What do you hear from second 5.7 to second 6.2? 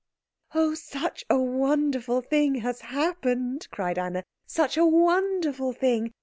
thing!